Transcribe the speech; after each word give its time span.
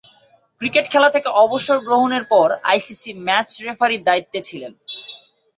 Cricket 0.61 0.85
খেলা 0.89 1.09
থেকে 1.11 1.29
অবসর 1.43 1.77
গ্রহণের 1.79 2.23
পর 2.23 2.47
আইসিসি 2.63 3.11
ম্যাচ 3.25 3.49
রেফারির 3.65 4.01
দায়িত্বে 4.03 4.39
ছিলেন। 4.41 4.73